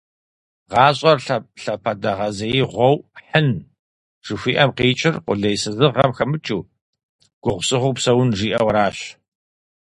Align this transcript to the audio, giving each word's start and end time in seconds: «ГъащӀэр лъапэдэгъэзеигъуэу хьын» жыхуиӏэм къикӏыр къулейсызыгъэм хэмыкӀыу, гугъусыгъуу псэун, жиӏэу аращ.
«ГъащӀэр 0.71 1.17
лъапэдэгъэзеигъуэу 1.63 2.95
хьын» 3.25 3.49
жыхуиӏэм 4.25 4.69
къикӏыр 4.77 5.15
къулейсызыгъэм 5.25 6.11
хэмыкӀыу, 6.17 6.67
гугъусыгъуу 7.43 7.95
псэун, 7.97 8.29
жиӏэу 8.37 8.67
аращ. 8.71 8.97